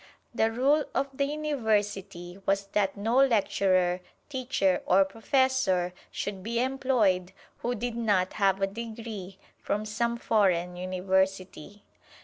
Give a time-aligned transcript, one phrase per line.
[0.33, 7.33] The rule of the University was that no lecturer, teacher or professor should be employed
[7.59, 11.83] who did not have a degree from some foreign University.